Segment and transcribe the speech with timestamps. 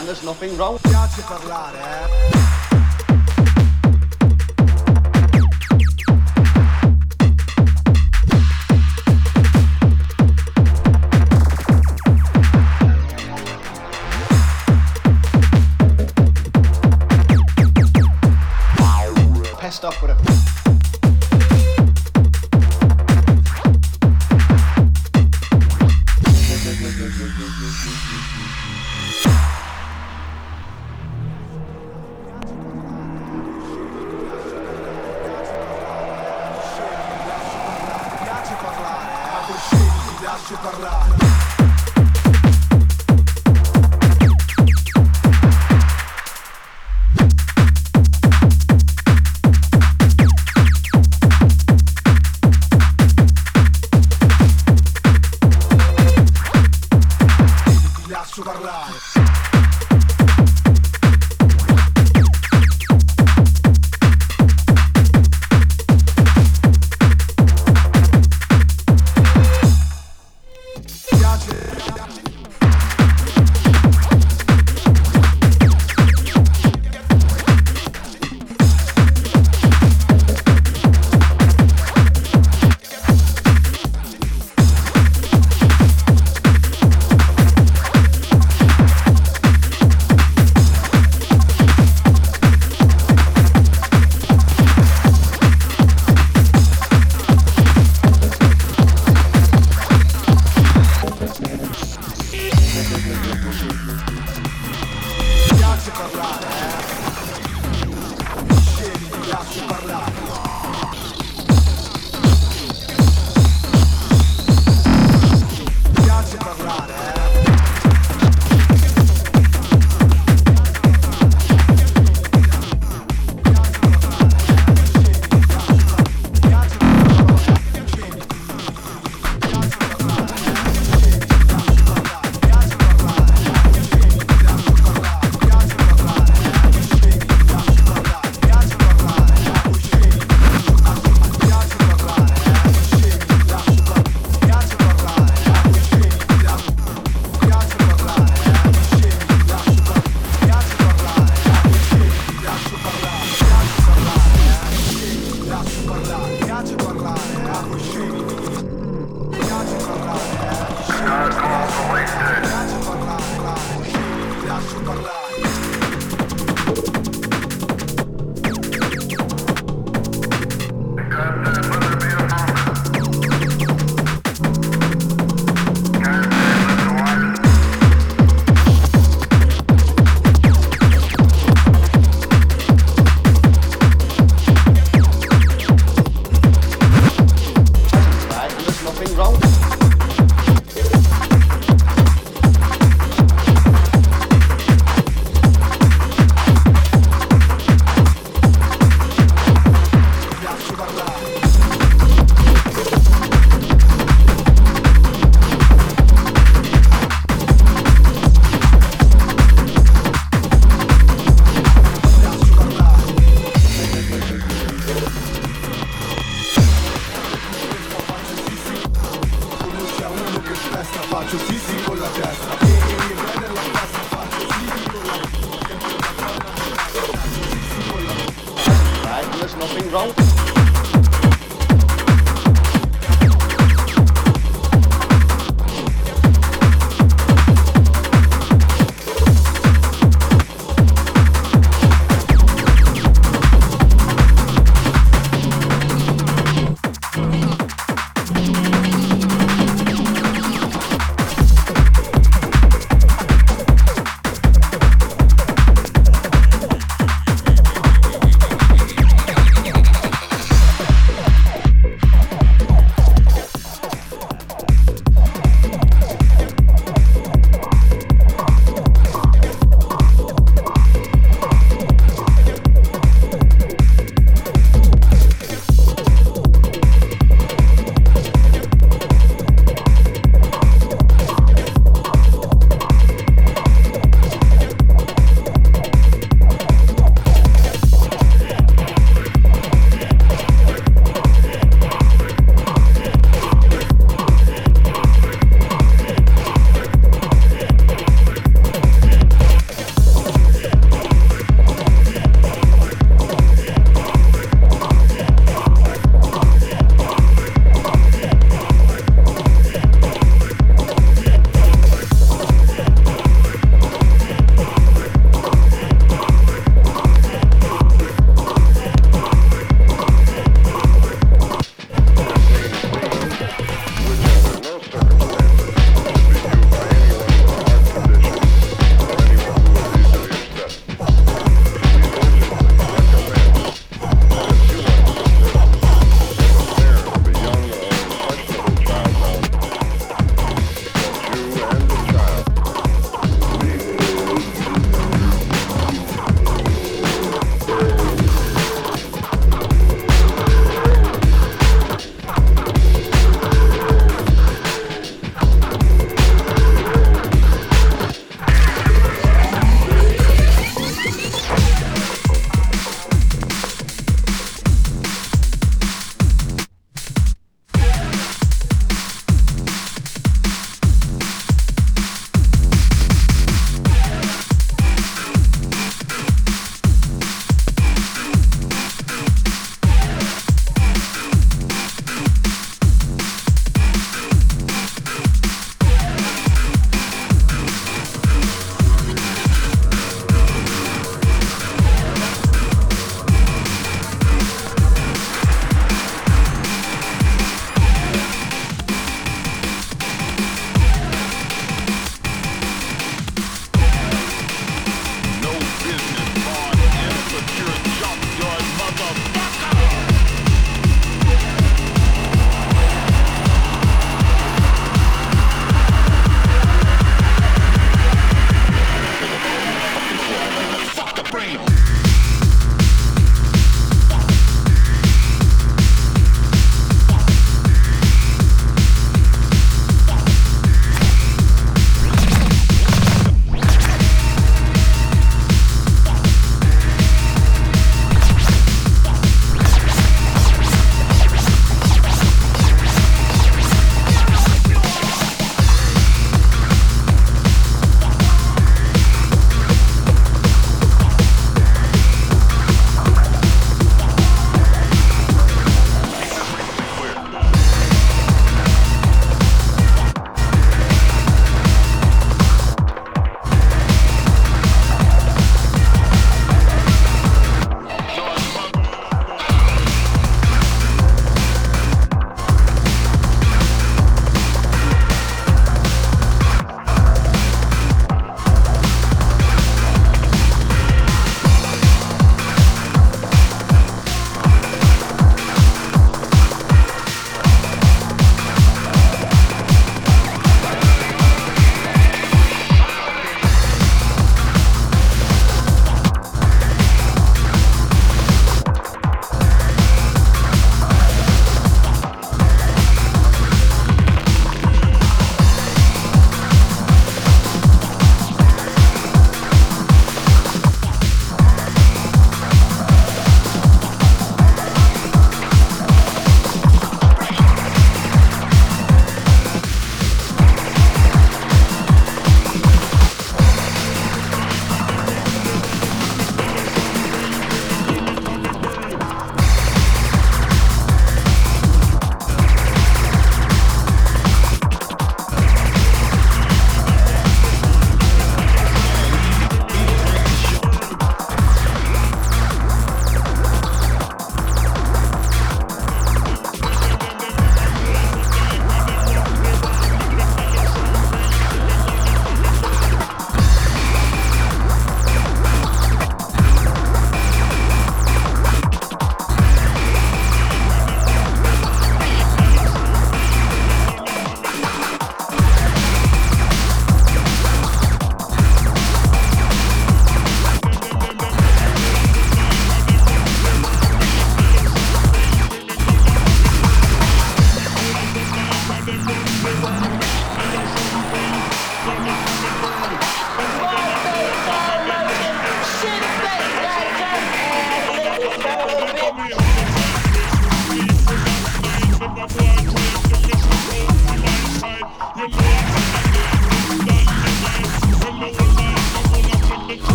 [0.00, 0.78] and there's nothing wrong.
[0.78, 2.59] piace parlare, eh?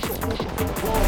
[0.00, 0.99] よし。